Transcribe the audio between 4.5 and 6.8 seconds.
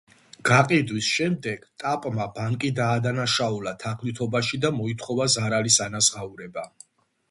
და მოითხოვა ზარალის ანაზღაურება.